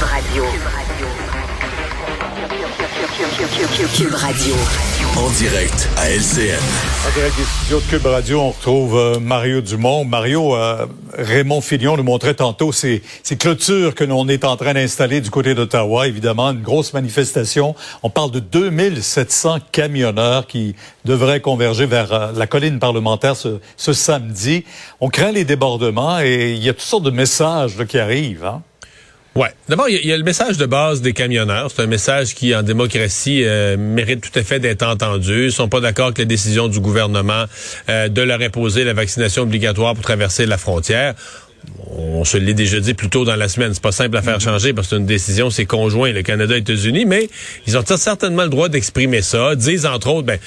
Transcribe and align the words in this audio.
Cube 0.00 0.08
Radio. 0.08 0.44
Cube 3.94 4.14
Radio. 4.14 4.54
En 5.18 5.28
direct 5.32 5.90
à 5.98 6.08
LCN. 6.08 6.58
En 7.06 7.14
direct 7.14 7.36
des 7.36 7.44
studios 7.44 7.80
de 7.80 7.84
Cube 7.84 8.06
Radio, 8.06 8.40
on 8.40 8.50
retrouve 8.50 8.96
euh, 8.96 9.20
Mario 9.20 9.60
Dumont. 9.60 10.06
Mario, 10.06 10.56
euh, 10.56 10.86
Raymond 11.12 11.60
Filion 11.60 11.98
nous 11.98 12.02
montrait 12.02 12.32
tantôt 12.32 12.72
ces, 12.72 13.02
ces 13.22 13.36
clôtures 13.36 13.94
que 13.94 14.04
l'on 14.04 14.26
est 14.28 14.46
en 14.46 14.56
train 14.56 14.72
d'installer 14.72 15.20
du 15.20 15.28
côté 15.28 15.54
d'Ottawa. 15.54 16.08
Évidemment, 16.08 16.50
une 16.52 16.62
grosse 16.62 16.94
manifestation. 16.94 17.74
On 18.02 18.08
parle 18.08 18.30
de 18.30 18.40
2700 18.40 19.58
camionneurs 19.70 20.46
qui 20.46 20.76
devraient 21.04 21.40
converger 21.40 21.84
vers 21.84 22.12
euh, 22.14 22.32
la 22.34 22.46
colline 22.46 22.78
parlementaire 22.78 23.36
ce, 23.36 23.58
ce, 23.76 23.92
samedi. 23.92 24.64
On 25.00 25.10
craint 25.10 25.32
les 25.32 25.44
débordements 25.44 26.20
et 26.20 26.52
il 26.52 26.64
y 26.64 26.70
a 26.70 26.72
toutes 26.72 26.80
sortes 26.80 27.04
de 27.04 27.10
messages 27.10 27.76
là, 27.76 27.84
qui 27.84 27.98
arrivent. 27.98 28.46
Hein? 28.46 28.62
Ouais. 29.36 29.50
D'abord, 29.68 29.88
il 29.88 30.04
y, 30.04 30.12
a 30.12 30.16
le 30.16 30.24
message 30.24 30.56
de 30.56 30.66
base 30.66 31.02
des 31.02 31.12
camionneurs. 31.12 31.70
C'est 31.70 31.82
un 31.82 31.86
message 31.86 32.34
qui, 32.34 32.54
en 32.54 32.62
démocratie, 32.62 33.44
euh, 33.44 33.76
mérite 33.76 34.22
tout 34.22 34.36
à 34.36 34.42
fait 34.42 34.58
d'être 34.58 34.82
entendu. 34.82 35.46
Ils 35.46 35.52
sont 35.52 35.68
pas 35.68 35.80
d'accord 35.80 36.06
avec 36.06 36.18
la 36.18 36.24
décision 36.24 36.66
du 36.66 36.80
gouvernement 36.80 37.44
euh, 37.88 38.08
de 38.08 38.22
leur 38.22 38.40
imposer 38.40 38.82
la 38.82 38.92
vaccination 38.92 39.42
obligatoire 39.42 39.94
pour 39.94 40.02
traverser 40.02 40.46
la 40.46 40.58
frontière 40.58 41.14
on 41.96 42.24
se 42.24 42.36
l'est 42.36 42.54
déjà 42.54 42.80
dit 42.80 42.94
plus 42.94 43.08
tôt 43.08 43.24
dans 43.24 43.36
la 43.36 43.48
semaine, 43.48 43.72
c'est 43.74 43.82
pas 43.82 43.92
simple 43.92 44.16
à 44.16 44.22
faire 44.22 44.34
mhm. 44.34 44.40
changer 44.40 44.72
parce 44.72 44.88
que 44.88 44.96
c'est 44.96 45.00
une 45.00 45.06
décision, 45.06 45.50
c'est 45.50 45.66
conjoint, 45.66 46.12
le 46.12 46.22
Canada 46.22 46.54
et 46.54 46.60
les 46.60 46.62
États-Unis, 46.62 47.04
mais 47.04 47.28
ils 47.66 47.76
ont 47.76 47.84
certainement 47.84 48.44
le 48.44 48.48
droit 48.48 48.68
d'exprimer 48.68 49.22
ça. 49.22 49.54
Disent 49.56 49.86
entre 49.86 50.08
autres, 50.08 50.26
ben, 50.26 50.38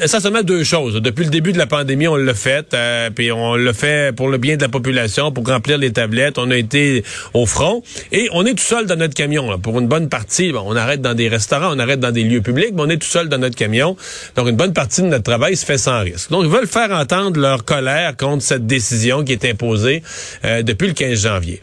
essentiellement 0.00 0.42
deux 0.42 0.64
choses. 0.64 0.94
Depuis 0.94 1.24
le 1.24 1.30
début 1.30 1.52
de 1.52 1.58
la 1.58 1.66
pandémie, 1.66 2.08
on 2.08 2.16
l'a 2.16 2.34
fait, 2.34 2.74
euh, 2.74 3.10
puis 3.10 3.32
on 3.32 3.54
l'a 3.54 3.72
fait 3.72 4.14
pour 4.14 4.28
le 4.28 4.38
bien 4.38 4.56
de 4.56 4.62
la 4.62 4.68
population, 4.68 5.32
pour 5.32 5.46
remplir 5.46 5.78
les 5.78 5.92
tablettes. 5.92 6.38
On 6.38 6.50
a 6.50 6.56
été 6.56 7.04
au 7.34 7.46
front 7.46 7.82
et 8.10 8.28
on 8.32 8.44
est 8.44 8.54
tout 8.54 8.64
seul 8.64 8.86
dans 8.86 8.96
notre 8.96 9.14
camion. 9.14 9.50
Là. 9.50 9.58
Pour 9.58 9.78
une 9.78 9.88
bonne 9.88 10.08
partie, 10.08 10.52
on 10.54 10.76
arrête 10.76 11.00
dans 11.00 11.14
des 11.14 11.28
restaurants, 11.28 11.74
on 11.74 11.78
arrête 11.78 12.00
dans 12.00 12.12
des 12.12 12.24
lieux 12.24 12.42
publics, 12.42 12.72
mais 12.74 12.82
on 12.82 12.88
est 12.88 12.98
tout 12.98 13.08
seul 13.08 13.28
dans 13.28 13.38
notre 13.38 13.56
camion. 13.56 13.96
Donc 14.36 14.48
une 14.48 14.56
bonne 14.56 14.72
partie 14.72 15.02
de 15.02 15.06
notre 15.06 15.24
travail 15.24 15.56
se 15.56 15.64
fait 15.64 15.78
sans 15.78 16.00
risque. 16.00 16.30
Donc 16.30 16.44
ils 16.44 16.50
veulent 16.50 16.66
faire 16.66 16.90
entendre 16.92 17.40
leur 17.40 17.64
colère 17.64 18.16
contre 18.16 18.42
cette 18.42 18.66
décision 18.66 19.24
qui 19.24 19.32
est 19.32 19.44
imposée 19.44 20.02
euh, 20.44 20.62
depuis 20.62 20.81
le 20.88 20.94
15 20.94 21.22
janvier. 21.22 21.62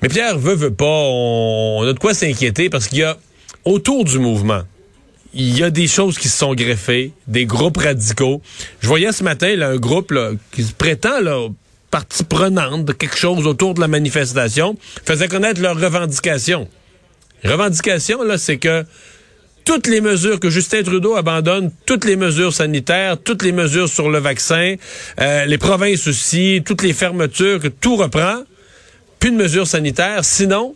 Mais 0.00 0.08
Pierre 0.08 0.38
veut, 0.38 0.54
veut 0.54 0.74
pas, 0.74 0.84
on, 0.84 1.82
a 1.82 1.92
de 1.92 1.98
quoi 1.98 2.14
s'inquiéter 2.14 2.70
parce 2.70 2.88
qu'il 2.88 2.98
y 2.98 3.04
a 3.04 3.16
autour 3.64 4.04
du 4.04 4.18
mouvement, 4.18 4.62
il 5.34 5.56
y 5.56 5.62
a 5.62 5.70
des 5.70 5.86
choses 5.86 6.18
qui 6.18 6.28
se 6.28 6.38
sont 6.38 6.54
greffées, 6.54 7.12
des 7.26 7.46
groupes 7.46 7.78
radicaux. 7.78 8.42
Je 8.80 8.88
voyais 8.88 9.12
ce 9.12 9.22
matin 9.22 9.54
là, 9.56 9.68
un 9.68 9.76
groupe 9.76 10.12
qui 10.50 10.64
se 10.64 10.72
prétend 10.72 11.20
partie 11.92 12.24
prenante 12.24 12.86
de 12.86 12.92
quelque 12.92 13.16
chose 13.16 13.46
autour 13.46 13.74
de 13.74 13.80
la 13.80 13.86
manifestation, 13.86 14.76
faisait 15.04 15.28
connaître 15.28 15.60
leurs 15.60 15.78
revendications. 15.78 16.66
Revendication, 17.44 18.22
là, 18.22 18.38
c'est 18.38 18.56
que 18.56 18.84
toutes 19.64 19.86
les 19.86 20.00
mesures 20.00 20.40
que 20.40 20.50
Justin 20.50 20.82
Trudeau 20.82 21.16
abandonne, 21.16 21.70
toutes 21.86 22.04
les 22.04 22.16
mesures 22.16 22.52
sanitaires, 22.52 23.16
toutes 23.18 23.42
les 23.42 23.52
mesures 23.52 23.88
sur 23.88 24.10
le 24.10 24.18
vaccin, 24.18 24.74
euh, 25.20 25.44
les 25.44 25.58
provinces 25.58 26.06
aussi, 26.06 26.62
toutes 26.64 26.82
les 26.82 26.92
fermetures, 26.92 27.60
que 27.60 27.68
tout 27.68 27.96
reprend, 27.96 28.42
plus 29.18 29.30
de 29.30 29.36
mesures 29.36 29.66
sanitaires. 29.66 30.24
Sinon, 30.24 30.74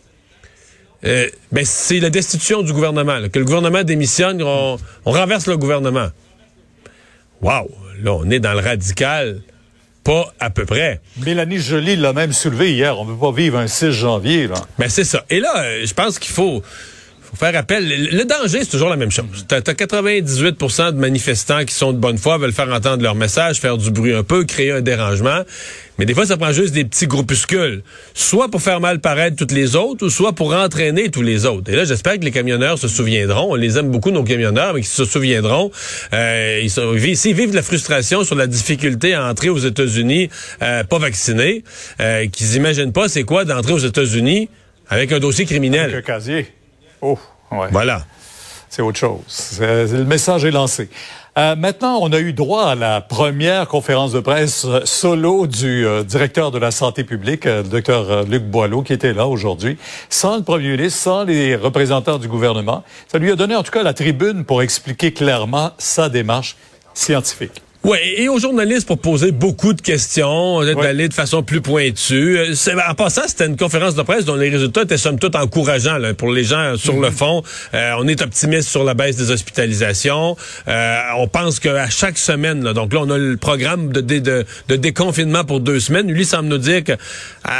euh, 1.04 1.28
ben 1.52 1.64
c'est 1.64 2.00
la 2.00 2.10
destitution 2.10 2.62
du 2.62 2.72
gouvernement. 2.72 3.18
que 3.32 3.38
le 3.38 3.44
gouvernement 3.44 3.82
démissionne, 3.82 4.42
on, 4.42 4.78
renverse 5.04 5.46
le 5.46 5.56
gouvernement. 5.56 6.08
Wow, 7.42 7.70
là, 8.02 8.12
on 8.14 8.30
est 8.30 8.40
dans 8.40 8.54
le 8.54 8.60
radical. 8.60 9.42
Pas 10.04 10.32
à 10.38 10.50
peu 10.50 10.64
près. 10.64 11.00
Mélanie 11.24 11.58
Joly 11.58 11.96
l'a 11.96 12.12
même 12.12 12.32
soulevé 12.32 12.72
hier. 12.72 12.98
On 12.98 13.04
ne 13.04 13.10
veut 13.10 13.18
pas 13.18 13.32
vivre 13.32 13.58
un 13.58 13.66
6 13.66 13.90
janvier. 13.90 14.46
Là. 14.46 14.54
Ben 14.78 14.88
c'est 14.88 15.04
ça. 15.04 15.24
Et 15.30 15.40
là, 15.40 15.52
euh, 15.58 15.84
je 15.84 15.94
pense 15.94 16.20
qu'il 16.20 16.32
faut 16.32 16.62
faire 17.36 17.56
appel. 17.56 17.86
Le 17.88 18.24
danger, 18.24 18.60
c'est 18.60 18.70
toujours 18.70 18.88
la 18.88 18.96
même 18.96 19.10
chose. 19.10 19.46
T'as 19.48 19.58
as 19.58 19.60
98% 19.60 20.92
de 20.92 20.98
manifestants 20.98 21.64
qui 21.64 21.74
sont 21.74 21.92
de 21.92 21.98
bonne 21.98 22.18
foi, 22.18 22.38
veulent 22.38 22.52
faire 22.52 22.72
entendre 22.72 23.02
leur 23.02 23.14
message, 23.14 23.60
faire 23.60 23.76
du 23.76 23.90
bruit 23.90 24.14
un 24.14 24.22
peu, 24.22 24.44
créer 24.44 24.72
un 24.72 24.80
dérangement. 24.80 25.42
Mais 25.98 26.04
des 26.04 26.14
fois, 26.14 26.26
ça 26.26 26.36
prend 26.36 26.52
juste 26.52 26.74
des 26.74 26.84
petits 26.84 27.06
groupuscules, 27.06 27.82
soit 28.12 28.50
pour 28.50 28.60
faire 28.60 28.80
mal 28.80 29.00
paraître 29.00 29.36
toutes 29.36 29.52
les 29.52 29.76
autres, 29.76 30.06
ou 30.06 30.10
soit 30.10 30.34
pour 30.34 30.54
entraîner 30.54 31.10
tous 31.10 31.22
les 31.22 31.46
autres. 31.46 31.72
Et 31.72 31.76
là, 31.76 31.84
j'espère 31.84 32.18
que 32.18 32.24
les 32.24 32.30
camionneurs 32.30 32.78
se 32.78 32.88
souviendront. 32.88 33.52
On 33.52 33.54
les 33.54 33.78
aime 33.78 33.90
beaucoup, 33.90 34.10
nos 34.10 34.24
camionneurs, 34.24 34.74
mais 34.74 34.80
qu'ils 34.80 34.88
se 34.88 35.04
souviendront. 35.04 35.70
Euh, 36.12 36.60
ils 36.62 37.16
s'ils 37.16 37.34
vivent 37.34 37.50
de 37.50 37.56
la 37.56 37.62
frustration 37.62 38.24
sur 38.24 38.34
la 38.34 38.46
difficulté 38.46 39.14
à 39.14 39.26
entrer 39.26 39.48
aux 39.48 39.58
États-Unis 39.58 40.28
euh, 40.62 40.84
pas 40.84 40.98
vaccinés, 40.98 41.64
euh, 42.00 42.26
qu'ils 42.26 42.56
imaginent 42.56 42.92
pas 42.92 43.08
c'est 43.08 43.24
quoi 43.24 43.44
d'entrer 43.44 43.72
aux 43.72 43.78
États-Unis 43.78 44.48
avec 44.88 45.12
un 45.12 45.18
dossier 45.18 45.44
criminel. 45.46 46.02
Oh, 47.06 47.18
ouais. 47.52 47.68
Voilà. 47.70 48.04
C'est 48.68 48.82
autre 48.82 48.98
chose. 48.98 49.58
Le 49.60 50.04
message 50.04 50.44
est 50.44 50.50
lancé. 50.50 50.88
Euh, 51.38 51.54
maintenant, 51.54 51.98
on 52.00 52.12
a 52.12 52.18
eu 52.18 52.32
droit 52.32 52.64
à 52.64 52.74
la 52.74 53.00
première 53.00 53.68
conférence 53.68 54.10
de 54.10 54.20
presse 54.20 54.64
euh, 54.64 54.80
solo 54.84 55.46
du 55.46 55.86
euh, 55.86 56.02
directeur 56.02 56.50
de 56.50 56.58
la 56.58 56.70
santé 56.70 57.04
publique, 57.04 57.44
le 57.44 57.62
docteur 57.62 58.24
Luc 58.24 58.44
Boileau, 58.44 58.82
qui 58.82 58.94
était 58.94 59.12
là 59.12 59.26
aujourd'hui, 59.26 59.76
sans 60.08 60.38
le 60.38 60.42
premier 60.42 60.70
ministre, 60.70 60.98
sans 60.98 61.24
les 61.24 61.54
représentants 61.54 62.18
du 62.18 62.26
gouvernement. 62.26 62.82
Ça 63.06 63.18
lui 63.18 63.30
a 63.30 63.36
donné 63.36 63.54
en 63.54 63.62
tout 63.62 63.70
cas 63.70 63.82
la 63.82 63.92
tribune 63.92 64.44
pour 64.44 64.62
expliquer 64.62 65.12
clairement 65.12 65.72
sa 65.78 66.08
démarche 66.08 66.56
scientifique. 66.94 67.62
Oui, 67.86 67.98
et 68.16 68.28
aux 68.28 68.40
journalistes 68.40 68.84
pour 68.88 68.98
poser 68.98 69.30
beaucoup 69.30 69.72
de 69.72 69.80
questions, 69.80 70.60
d'aller 70.74 71.06
de 71.06 71.14
façon 71.14 71.44
plus 71.44 71.60
pointue. 71.60 72.36
Euh, 72.36 72.54
en 72.90 72.94
passant, 72.94 73.22
c'était 73.28 73.46
une 73.46 73.56
conférence 73.56 73.94
de 73.94 74.02
presse 74.02 74.24
dont 74.24 74.34
les 74.34 74.48
résultats 74.48 74.82
étaient 74.82 74.96
somme 74.96 75.20
toute 75.20 75.36
encourageants 75.36 75.96
là, 75.96 76.12
pour 76.12 76.32
les 76.32 76.42
gens 76.42 76.76
sur 76.76 76.94
le 76.94 77.10
mhm. 77.10 77.14
fond. 77.14 77.42
Euh, 77.74 77.92
on 78.00 78.08
est 78.08 78.22
optimiste 78.22 78.70
sur 78.70 78.82
la 78.82 78.94
baisse 78.94 79.14
des 79.14 79.30
hospitalisations. 79.30 80.36
Euh, 80.66 80.98
on 81.18 81.28
pense 81.28 81.60
qu'à 81.60 81.88
chaque 81.88 82.18
semaine, 82.18 82.64
là, 82.64 82.72
donc 82.72 82.92
là, 82.92 83.02
on 83.04 83.08
a 83.10 83.18
le 83.18 83.36
programme 83.36 83.92
de, 83.92 84.00
de, 84.00 84.44
de, 84.66 84.74
déconfinement 84.74 85.44
pour 85.44 85.60
deux 85.60 85.78
semaines. 85.78 86.10
Lui 86.10 86.24
semble 86.24 86.48
nous 86.48 86.58
dire 86.58 86.82
qu'à 86.82 86.98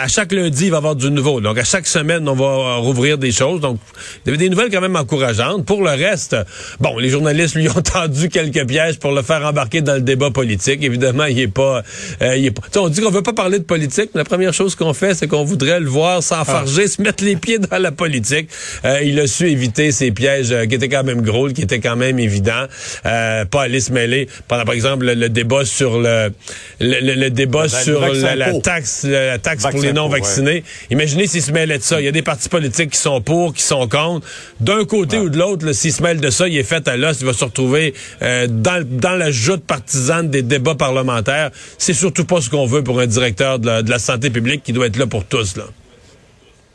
chaque 0.09 0.33
lundi, 0.33 0.65
il 0.65 0.71
va 0.71 0.79
y 0.79 0.79
avoir 0.79 0.97
du 0.97 1.09
nouveau. 1.09 1.41
Donc 1.41 1.57
à 1.57 1.65
chaque 1.65 1.87
semaine, 1.87 2.29
on 2.29 2.35
va 2.35 2.79
rouvrir 2.79 3.17
des 3.17 3.31
choses. 3.31 3.61
Donc 3.61 3.79
il 4.25 4.31
y 4.31 4.31
avait 4.31 4.39
des 4.39 4.51
nouvelles 4.51 4.73
quand 4.73 4.81
même 4.81 4.97
encourageantes. 4.97 5.65
Pour 5.65 5.85
le 5.85 5.91
reste, 5.91 6.35
bon, 6.81 6.99
les 6.99 7.11
journalistes 7.11 7.55
lui 7.55 7.69
ont 7.69 7.75
tendu 7.81 8.29
quelques 8.29 8.67
pièges 8.67 8.99
pour 8.99 9.13
le 9.13 9.23
faire 9.23 9.47
embarquer 9.47 9.83
dans 9.83 9.95
le 9.95 10.01
débat 10.01 10.16
politique. 10.31 10.83
Évidemment, 10.83 11.25
il 11.25 11.39
est 11.39 11.49
pas, 11.49 11.83
euh, 12.23 12.37
il 12.37 12.47
est 12.47 12.51
pas. 12.51 12.63
on 12.81 12.89
dit 12.89 13.01
qu'on 13.01 13.11
veut 13.11 13.23
pas 13.23 13.33
parler 13.33 13.59
de 13.59 13.65
politique, 13.65 14.11
mais 14.15 14.21
la 14.21 14.25
première 14.25 14.53
chose 14.53 14.75
qu'on 14.75 14.95
fait, 14.95 15.15
c'est 15.15 15.27
qu'on 15.27 15.45
voudrait 15.45 15.81
le 15.81 15.89
voir 15.89 16.23
s'enfarger, 16.23 16.83
ah. 16.85 16.89
se 16.89 17.03
mettre 17.03 17.25
les 17.25 17.37
pieds 17.37 17.59
dans 17.59 17.79
la 17.79 17.93
politique. 17.93 18.49
Euh, 18.85 19.01
il 19.03 19.19
a 19.21 19.27
su 19.27 19.49
éviter 19.49 19.93
ces 19.93 20.11
pièges 20.11 20.53
euh, 20.53 20.67
qui 20.67 20.75
étaient 20.75 20.89
quand 20.89 21.05
même 21.05 21.23
gros, 21.23 21.49
qui 21.49 21.63
étaient 21.63 21.81
quand 21.81 21.97
même 21.97 22.19
évidents. 22.19 22.67
pas 23.03 23.63
aller 23.63 23.81
se 23.81 23.93
mêler 23.93 24.29
pendant, 24.49 24.65
par 24.65 24.75
exemple, 24.75 25.07
le, 25.07 25.29
débat 25.29 25.65
sur 25.65 25.99
le, 25.99 26.33
le, 26.81 27.29
débat 27.29 27.69
sur 27.69 28.01
la, 28.01 28.61
taxe, 28.61 29.05
la 29.05 29.39
taxe 29.39 29.65
pour 29.71 29.81
les 29.81 29.93
non 29.93 30.09
vaccinés. 30.09 30.65
Imaginez 30.91 31.27
s'il 31.27 31.43
se 31.43 31.53
mêlait 31.53 31.79
de 31.79 31.83
ça. 31.83 32.01
Il 32.01 32.05
y 32.05 32.09
a 32.09 32.13
des 32.13 32.23
partis 32.23 32.49
politiques 32.49 32.91
qui 32.91 32.99
sont 32.99 33.21
pour, 33.21 33.55
qui 33.55 33.63
sont 33.63 33.89
contre. 33.89 34.27
D'un 34.61 34.85
côté 34.85 35.19
ou 35.19 35.29
de 35.29 35.39
l'autre, 35.39 35.73
s'il 35.73 35.93
se 35.93 36.03
mêle 36.03 36.21
de 36.21 36.31
ça, 36.31 36.49
il 36.49 36.57
est 36.57 36.63
fait 36.63 36.87
à 36.89 36.97
l'os. 36.97 37.19
Il 37.21 37.27
va 37.27 37.33
se 37.33 37.45
retrouver 37.45 37.95
dans, 38.21 38.85
dans 38.87 39.17
la 39.17 39.31
joute 39.31 39.65
partisane 39.65 39.96
des 40.31 40.43
débats 40.43 40.75
parlementaires. 40.75 41.51
C'est 41.79 41.95
surtout 41.95 42.25
pas 42.25 42.41
ce 42.41 42.51
qu'on 42.51 42.67
veut 42.67 42.83
pour 42.83 43.01
un 43.01 43.07
directeur 43.07 43.59
de 43.59 43.91
la, 43.91 43.99
santé 43.99 44.31
publique 44.31 44.63
qui 44.63 44.73
doit 44.73 44.87
être 44.87 44.97
là 44.97 45.07
pour 45.07 45.25
tous. 45.25 45.57
Là. 45.57 45.65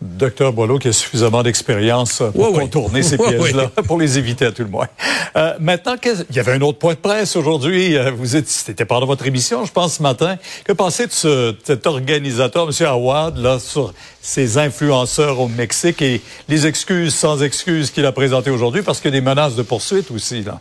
Docteur 0.01 0.51
Boileau 0.51 0.79
qui 0.79 0.87
a 0.87 0.93
suffisamment 0.93 1.43
d'expérience 1.43 2.23
pour 2.33 2.53
contourner 2.53 3.03
ces 3.03 3.17
pièges-là, 3.19 3.69
pour 3.85 3.99
les 3.99 4.17
éviter 4.17 4.45
à 4.45 4.51
tout 4.51 4.63
le 4.63 4.69
moins. 4.69 4.87
Euh, 5.35 5.53
maintenant, 5.59 5.95
il 6.03 6.35
y 6.35 6.39
avait 6.39 6.53
un 6.53 6.61
autre 6.61 6.79
point 6.79 6.93
de 6.93 6.99
presse 6.99 7.35
aujourd'hui. 7.35 7.95
Euh, 7.95 8.11
vous 8.11 8.25
c'était 8.45 8.85
pendant 8.85 9.05
votre 9.05 9.27
émission, 9.27 9.63
je 9.63 9.71
pense, 9.71 9.97
ce 9.97 10.03
matin. 10.03 10.37
Que 10.63 10.73
pensez 10.73 11.05
de 11.05 11.11
ce, 11.11 11.55
cet 11.63 11.85
organisateur, 11.85 12.67
M. 12.67 12.87
Awad, 12.87 13.37
là, 13.37 13.59
sur 13.59 13.93
ses 14.21 14.57
influenceurs 14.57 15.39
au 15.39 15.47
Mexique 15.47 16.01
et 16.01 16.21
les 16.49 16.65
excuses 16.65 17.13
sans 17.13 17.43
excuses 17.43 17.91
qu'il 17.91 18.05
a 18.05 18.11
présentées 18.11 18.51
aujourd'hui 18.51 18.81
parce 18.81 18.99
qu'il 18.99 19.13
y 19.13 19.17
a 19.17 19.19
des 19.19 19.25
menaces 19.25 19.55
de 19.55 19.63
poursuite 19.63 20.11
aussi, 20.11 20.43
là? 20.43 20.59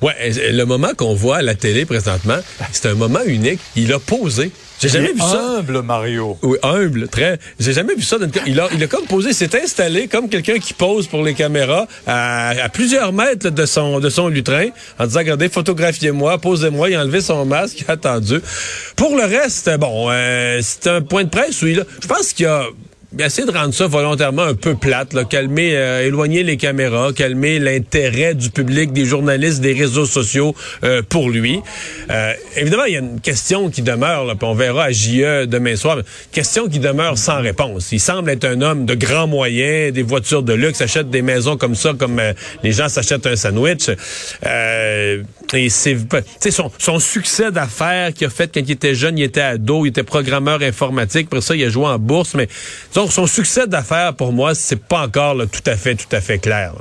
Ouais, 0.00 0.14
le 0.50 0.64
moment 0.64 0.90
qu'on 0.96 1.14
voit 1.14 1.38
à 1.38 1.42
la 1.42 1.54
télé 1.54 1.84
présentement, 1.86 2.38
c'est 2.72 2.86
un 2.88 2.94
moment 2.94 3.22
unique. 3.24 3.60
Il 3.76 3.92
a 3.92 3.98
posé 3.98 4.52
j'ai 4.82 4.88
jamais 4.88 5.12
vu 5.12 5.20
ça. 5.20 5.58
Humble, 5.58 5.82
Mario. 5.82 6.36
Oui, 6.42 6.58
humble, 6.64 7.06
très. 7.06 7.38
J'ai 7.60 7.72
jamais 7.72 7.94
vu 7.94 8.02
ça. 8.02 8.16
Il 8.46 8.58
a, 8.58 8.68
il 8.74 8.82
a 8.82 8.86
comme 8.88 9.06
posé, 9.06 9.32
s'est 9.32 9.56
installé 9.56 10.08
comme 10.08 10.28
quelqu'un 10.28 10.58
qui 10.58 10.74
pose 10.74 11.06
pour 11.06 11.22
les 11.22 11.34
caméras 11.34 11.86
à, 12.06 12.68
plusieurs 12.72 13.12
mètres 13.12 13.50
de 13.50 13.66
son 13.66 14.00
de 14.00 14.10
son 14.10 14.28
lutrin 14.28 14.70
en 14.98 15.06
disant 15.06 15.20
regardez, 15.20 15.48
photographiez-moi, 15.48 16.38
posez-moi. 16.38 16.90
Il 16.90 16.96
a 16.96 17.02
enlevé 17.02 17.20
son 17.20 17.44
masque, 17.46 17.80
il 17.80 17.84
a 17.88 17.92
attendu. 17.92 18.40
Pour 18.96 19.16
le 19.16 19.24
reste, 19.24 19.70
bon, 19.78 20.08
euh, 20.10 20.58
c'est 20.62 20.88
un 20.88 21.00
point 21.00 21.22
de 21.22 21.30
presse 21.30 21.62
où 21.62 21.68
il 21.68 21.80
a. 21.80 21.84
Je 22.00 22.08
pense 22.08 22.32
qu'il 22.32 22.46
y 22.46 22.48
a 23.20 23.26
essayer 23.26 23.46
de 23.46 23.52
rendre 23.52 23.74
ça 23.74 23.86
volontairement 23.86 24.42
un 24.42 24.54
peu 24.54 24.74
plate, 24.74 25.12
là, 25.12 25.24
calmer, 25.24 25.76
euh, 25.76 26.06
éloigner 26.06 26.42
les 26.42 26.56
caméras, 26.56 27.12
calmer 27.12 27.58
l'intérêt 27.58 28.34
du 28.34 28.50
public, 28.50 28.92
des 28.92 29.04
journalistes, 29.04 29.60
des 29.60 29.74
réseaux 29.74 30.06
sociaux 30.06 30.54
euh, 30.84 31.02
pour 31.06 31.30
lui. 31.30 31.60
Euh, 32.10 32.32
évidemment, 32.56 32.84
il 32.84 32.94
y 32.94 32.96
a 32.96 33.00
une 33.00 33.20
question 33.20 33.70
qui 33.70 33.82
demeure, 33.82 34.24
là, 34.24 34.34
puis 34.34 34.46
on 34.46 34.54
verra 34.54 34.84
à 34.84 34.90
JE 34.90 35.46
demain 35.46 35.76
soir, 35.76 35.98
question 36.32 36.68
qui 36.68 36.78
demeure 36.78 37.18
sans 37.18 37.40
réponse. 37.40 37.92
Il 37.92 38.00
semble 38.00 38.30
être 38.30 38.44
un 38.44 38.62
homme 38.62 38.86
de 38.86 38.94
grands 38.94 39.26
moyens, 39.26 39.92
des 39.92 40.02
voitures 40.02 40.42
de 40.42 40.54
luxe, 40.54 40.80
achète 40.80 41.10
des 41.10 41.22
maisons 41.22 41.56
comme 41.56 41.74
ça, 41.74 41.92
comme 41.98 42.20
les 42.62 42.72
gens 42.72 42.88
s'achètent 42.88 43.26
un 43.26 43.36
sandwich. 43.36 43.90
Et 45.54 45.68
c'est 45.68 45.96
son, 46.50 46.70
son 46.78 46.98
succès 46.98 47.50
d'affaires 47.50 48.12
qui 48.12 48.24
a 48.24 48.30
fait 48.30 48.52
quand 48.52 48.60
il 48.60 48.70
était 48.70 48.94
jeune, 48.94 49.18
il 49.18 49.24
était 49.24 49.40
ado, 49.40 49.84
il 49.84 49.90
était 49.90 50.02
programmeur 50.02 50.62
informatique, 50.62 51.28
pour 51.28 51.42
ça 51.42 51.54
il 51.54 51.64
a 51.64 51.68
joué 51.68 51.86
en 51.86 51.98
bourse, 51.98 52.34
mais 52.34 52.48
donc 52.94 53.12
son 53.12 53.26
succès 53.26 53.66
d'affaires 53.66 54.14
pour 54.14 54.32
moi, 54.32 54.54
c'est 54.54 54.82
pas 54.82 55.06
encore 55.06 55.36
tout 55.50 55.70
à 55.70 55.76
fait, 55.76 55.94
tout 55.94 56.14
à 56.14 56.20
fait 56.20 56.38
clair. 56.38 56.72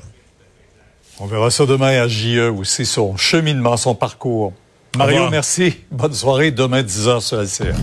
On 1.20 1.28
verra 1.28 1.52
ça 1.52 1.66
demain 1.66 2.02
à 2.02 2.08
JE 2.08 2.50
aussi, 2.50 2.86
son 2.86 3.16
cheminement, 3.16 3.78
son 3.78 3.94
parcours. 3.94 4.54
Mario, 4.98 5.30
merci. 5.30 5.76
Bonne 5.92 6.14
soirée. 6.14 6.52
Demain, 6.52 6.82
10h 6.82 7.22
sur 7.22 7.42
LCA. 7.42 7.78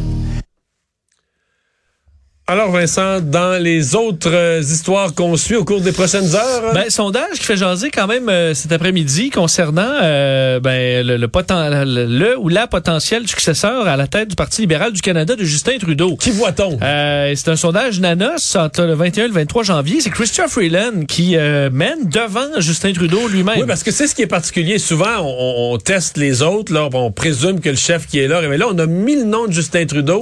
Alors 2.51 2.71
Vincent, 2.71 3.21
dans 3.21 3.63
les 3.63 3.95
autres 3.95 4.33
euh, 4.33 4.63
histoires 4.63 5.13
qu'on 5.13 5.37
suit 5.37 5.57
au 5.57 5.67
cours 5.67 5.83
des 5.83 5.93
prochaines 5.93 6.35
heures, 6.35 6.65
hein? 6.65 6.73
ben 6.73 6.89
sondage 6.89 7.41
qui 7.41 7.45
fait 7.45 7.59
jaser 7.59 7.91
quand 7.91 8.07
même 8.07 8.31
euh, 8.31 8.55
cet 8.55 8.73
après-midi 8.73 9.29
concernant 9.29 9.93
euh, 10.03 10.59
ben, 10.59 11.07
le, 11.07 11.19
le, 11.19 12.07
le, 12.07 12.39
ou 12.39 12.49
la 12.49 12.67
potentielle 12.67 13.29
successeur 13.29 13.87
à 13.87 13.99
la 13.99 14.07
tête 14.07 14.29
du 14.29 14.35
Parti 14.35 14.63
libéral 14.63 14.95
du 14.95 15.03
Canada 15.03 15.37
de 15.37 15.45
Justin 15.45 15.77
Trudeau. 15.79 16.17
Qui 16.17 16.31
voit-on? 16.31 16.79
C'est 16.81 17.49
un 17.49 17.57
sondage 17.57 18.01
Nanos 18.01 18.57
entre 18.57 18.85
le 18.85 18.95
21 18.95 19.25
et 19.25 19.29
le 19.29 19.35
23 19.35 19.65
janvier. 19.65 20.01
C'est 20.01 20.09
Christian 20.09 20.49
Freeland 20.49 21.05
qui 21.07 21.37
mène 21.37 22.09
devant 22.09 22.61
Justin 22.61 22.95
Trudeau 22.95 23.29
lui-même. 23.29 23.59
Oui, 23.59 23.67
parce 23.67 23.83
que 23.83 23.91
c'est 23.91 24.07
ce 24.07 24.15
qui 24.15 24.23
est 24.23 24.27
particulier. 24.27 24.79
Souvent, 24.79 25.19
on, 25.21 25.75
on, 25.75 25.77
teste 25.77 26.17
les 26.17 26.41
autres, 26.41 26.73
là, 26.73 26.89
on 26.95 27.13
présume 27.13 27.61
que 27.61 27.69
le 27.69 27.77
chef 27.77 28.07
qui 28.07 28.21
est 28.21 28.27
là, 28.27 28.41
mais 28.49 28.57
là, 28.57 28.69
on 28.71 28.79
a 28.79 28.87
mis 28.87 29.17
le 29.17 29.25
nom 29.25 29.47
de 29.47 29.53
Justin 29.53 29.85
Trudeau. 29.85 30.21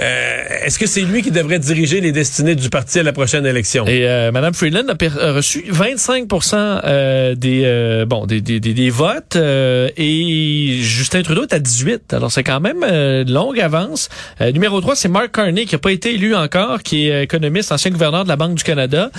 Euh, 0.00 0.44
est-ce 0.64 0.78
que 0.78 0.86
c'est 0.86 1.02
lui 1.02 1.22
qui 1.22 1.30
devrait 1.30 1.58
diriger 1.58 2.00
les 2.00 2.12
destinées 2.12 2.54
du 2.54 2.70
parti 2.70 2.98
à 2.98 3.02
la 3.02 3.12
prochaine 3.12 3.46
élection? 3.46 3.86
Et 3.86 4.06
euh, 4.08 4.32
Mme 4.32 4.52
Freeland 4.52 4.84
a, 4.88 5.32
reçu 5.32 5.64
25 5.68 6.28
euh, 6.52 7.34
des, 7.34 7.62
euh, 7.64 8.04
bon, 8.04 8.26
des, 8.26 8.40
des, 8.40 8.60
des, 8.60 8.90
votes 8.90 9.36
et 9.36 10.78
Justin 10.80 11.22
Trudeau 11.22 11.42
est 11.42 11.52
à 11.54 11.58
18. 11.58 12.12
Alors, 12.12 12.30
c'est 12.30 12.42
quand 12.42 12.60
même 12.60 12.82
une 12.82 13.32
longue 13.32 13.60
avance. 13.60 14.08
numéro 14.52 14.80
3, 14.80 14.96
c'est 14.96 15.08
Mark 15.08 15.32
Carney 15.32 15.66
qui 15.66 15.74
n'a 15.74 15.78
pas 15.78 15.92
été 15.92 16.14
élu 16.14 16.34
encore, 16.34 16.82
qui 16.82 17.08
est 17.08 17.24
économiste, 17.24 17.72
ancien 17.72 17.90
gouverneur 17.90 18.24
de 18.24 18.28
la 18.28 18.36
Banque 18.36 18.54
du 18.54 18.64
Canada. 18.64 19.10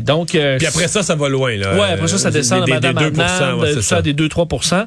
donc, 0.00 0.30
Puis 0.30 0.66
après 0.66 0.88
ça, 0.88 1.02
ça 1.02 1.14
va 1.14 1.28
loin. 1.28 1.56
Là. 1.56 1.74
Ouais, 1.74 1.92
après 1.92 2.08
ça, 2.08 2.18
ça 2.18 2.30
descend 2.30 2.64
des, 2.64 2.72
à 2.72 2.80
Mme 2.80 2.94
des 2.94 3.10
2 3.10 3.74
tout 3.74 3.82
ça. 3.82 4.02
des 4.02 4.14
2-3 4.14 4.86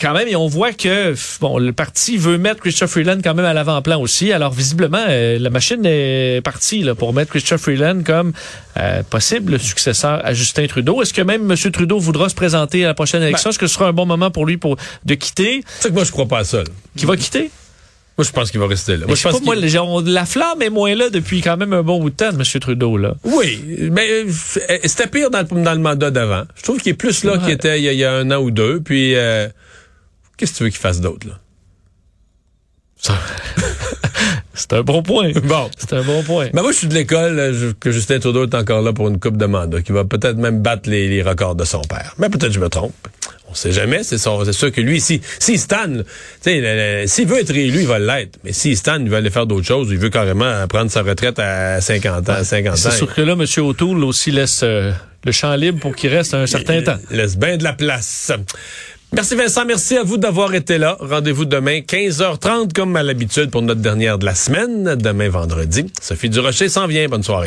Quand 0.00 0.14
même, 0.14 0.28
et 0.28 0.36
on 0.36 0.46
voit 0.46 0.72
que 0.72 1.14
bon, 1.40 1.58
le 1.58 1.72
parti 1.72 2.16
veut 2.16 2.38
mettre 2.38 2.60
Christophe 2.60 2.90
Freeland 2.90 3.18
quand 3.22 3.34
même 3.34 3.46
à 3.46 3.52
l'avant-plan 3.52 4.00
aussi. 4.00 4.32
Alors, 4.38 4.52
visiblement, 4.52 5.04
euh, 5.08 5.36
la 5.40 5.50
machine 5.50 5.84
est 5.84 6.40
partie 6.44 6.84
là, 6.84 6.94
pour 6.94 7.12
mettre 7.12 7.32
Christian 7.32 7.58
Freeland 7.58 8.04
comme 8.04 8.32
euh, 8.76 9.02
possible 9.02 9.58
successeur 9.58 10.24
à 10.24 10.32
Justin 10.32 10.68
Trudeau. 10.68 11.02
Est-ce 11.02 11.12
que 11.12 11.22
même 11.22 11.50
M. 11.50 11.56
Trudeau 11.72 11.98
voudra 11.98 12.28
se 12.28 12.36
présenter 12.36 12.84
à 12.84 12.86
la 12.86 12.94
prochaine 12.94 13.20
élection? 13.20 13.48
Ben 13.48 13.50
Est-ce 13.50 13.58
que 13.58 13.66
ce 13.66 13.74
sera 13.74 13.88
un 13.88 13.92
bon 13.92 14.06
moment 14.06 14.30
pour 14.30 14.46
lui 14.46 14.56
pour 14.56 14.76
de 15.04 15.14
quitter? 15.14 15.64
C'est 15.80 15.88
que 15.88 15.94
moi, 15.94 16.04
je 16.04 16.12
crois 16.12 16.28
pas 16.28 16.38
à 16.38 16.44
ça. 16.44 16.62
Qui 16.96 17.04
va 17.04 17.16
quitter? 17.16 17.50
Moi, 18.16 18.24
je 18.24 18.30
pense 18.30 18.52
qu'il 18.52 18.60
va 18.60 18.68
rester 18.68 18.96
là. 18.96 19.06
Moi, 19.06 19.16
je, 19.16 19.22
pense 19.24 19.40
pas, 19.40 19.44
moi, 19.44 19.56
la 19.56 20.24
flamme 20.24 20.62
est 20.62 20.70
moins 20.70 20.94
là 20.94 21.10
depuis 21.10 21.40
quand 21.40 21.56
même 21.56 21.72
un 21.72 21.82
bon 21.82 21.98
bout 21.98 22.10
de 22.10 22.14
temps, 22.14 22.30
M. 22.30 22.44
Trudeau, 22.60 22.96
là. 22.96 23.16
Oui, 23.24 23.60
mais 23.90 24.08
euh, 24.08 24.30
c'était 24.84 25.08
pire 25.08 25.30
dans 25.30 25.40
le, 25.40 25.64
dans 25.64 25.74
le 25.74 25.80
mandat 25.80 26.12
d'avant. 26.12 26.44
Je 26.54 26.62
trouve 26.62 26.78
qu'il 26.78 26.92
est 26.92 26.94
plus 26.94 27.24
là 27.24 27.38
qu'il 27.38 27.50
était 27.50 27.82
il 27.82 27.92
y, 27.92 28.04
a, 28.04 28.12
un 28.12 28.30
an 28.30 28.38
ou 28.38 28.52
deux. 28.52 28.80
Puis, 28.80 29.14
qu'est-ce 30.36 30.52
que 30.52 30.58
tu 30.58 30.62
veux 30.62 30.70
qu'il 30.70 30.78
fasse 30.78 31.00
d'autre, 31.00 31.26
là? 31.26 31.40
C'est 34.58 34.72
un 34.72 34.82
bon 34.82 35.02
point. 35.02 35.30
Bon. 35.44 35.70
C'est 35.78 35.94
un 35.94 36.02
bon 36.02 36.22
point. 36.22 36.48
Mais 36.52 36.60
moi, 36.62 36.72
je 36.72 36.78
suis 36.78 36.88
de 36.88 36.94
l'école 36.94 37.74
que 37.80 37.90
Justin 37.90 38.18
Trudeau 38.18 38.44
est 38.44 38.54
encore 38.54 38.82
là 38.82 38.92
pour 38.92 39.08
une 39.08 39.18
coupe 39.18 39.36
de 39.36 39.46
mandat, 39.46 39.80
qui 39.82 39.92
va 39.92 40.04
peut-être 40.04 40.36
même 40.36 40.60
battre 40.60 40.90
les, 40.90 41.22
records 41.22 41.54
de 41.54 41.64
son 41.64 41.80
père. 41.82 42.14
Mais 42.18 42.28
peut-être 42.28 42.52
je 42.52 42.60
me 42.60 42.68
trompe. 42.68 42.92
On 43.50 43.54
sait 43.54 43.72
jamais. 43.72 44.02
C'est 44.02 44.18
sûr 44.18 44.72
que 44.72 44.80
lui, 44.80 45.00
si, 45.00 45.22
si 45.38 45.56
Stan, 45.56 45.86
s'il 46.42 47.26
veut 47.26 47.40
être 47.40 47.50
élu, 47.50 47.80
il 47.80 47.86
va 47.86 47.98
l'être. 47.98 48.38
Mais 48.44 48.52
si 48.52 48.76
Stan, 48.76 48.98
il 49.00 49.08
veut 49.08 49.16
aller 49.16 49.30
faire 49.30 49.46
d'autres 49.46 49.66
choses, 49.66 49.88
il 49.90 49.98
veut 49.98 50.10
carrément 50.10 50.66
prendre 50.66 50.90
sa 50.90 51.02
retraite 51.02 51.38
à 51.38 51.80
50 51.80 52.28
ans, 52.28 52.44
50 52.44 52.72
ans. 52.72 52.76
C'est 52.76 52.90
sûr 52.90 53.14
que 53.14 53.22
là, 53.22 53.32
M. 53.32 53.64
O'Toole 53.64 54.04
aussi 54.04 54.32
laisse 54.32 54.60
euh, 54.64 54.92
le 55.24 55.32
champ 55.32 55.54
libre 55.54 55.80
pour 55.80 55.96
qu'il 55.96 56.10
reste 56.10 56.34
un 56.34 56.46
certain 56.46 56.82
temps. 56.82 56.98
Laisse 57.10 57.38
bien 57.38 57.56
de 57.56 57.64
la 57.64 57.72
place. 57.72 58.32
Merci 59.14 59.36
Vincent, 59.36 59.64
merci 59.64 59.96
à 59.96 60.02
vous 60.02 60.18
d'avoir 60.18 60.54
été 60.54 60.76
là. 60.76 60.98
Rendez-vous 61.00 61.46
demain 61.46 61.78
15h30 61.78 62.74
comme 62.74 62.94
à 62.94 63.02
l'habitude 63.02 63.50
pour 63.50 63.62
notre 63.62 63.80
dernière 63.80 64.18
de 64.18 64.26
la 64.26 64.34
semaine, 64.34 64.96
demain 64.96 65.30
vendredi. 65.30 65.90
Sophie 66.00 66.28
Durocher 66.28 66.68
s'en 66.68 66.86
vient. 66.86 67.08
Bonne 67.08 67.22
soirée. 67.22 67.36